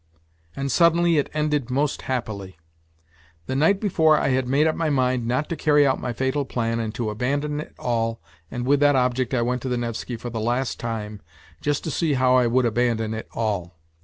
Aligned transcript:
And 0.55 0.71
suddenly 0.71 1.19
it 1.19 1.29
ended 1.31 1.69
most 1.69 2.01
happily. 2.01 2.57
The 3.45 3.55
night 3.55 3.79
before 3.79 4.17
I 4.17 4.29
had 4.29 4.47
made 4.49 4.65
up 4.65 4.75
my 4.75 4.89
mind 4.89 5.27
not 5.27 5.47
to 5.49 5.55
carry 5.55 5.85
out 5.85 6.01
my 6.01 6.11
fatal 6.11 6.43
plan 6.43 6.79
and 6.79 6.91
to 6.95 7.11
abandon 7.11 7.59
it 7.59 7.75
all, 7.77 8.19
and 8.49 8.65
with 8.65 8.79
that 8.79 8.95
object 8.95 9.35
I 9.35 9.43
went 9.43 9.61
to 9.61 9.69
the 9.69 9.77
Nevsky 9.77 10.17
for 10.17 10.31
the 10.31 10.39
last 10.41 10.79
time, 10.79 11.21
just 11.61 11.83
to 11.83 11.91
see 11.91 12.13
how 12.15 12.35
I 12.35 12.47
would 12.47 12.65
abandon 12.65 13.13
it 13.13 13.27
all. 13.33 13.77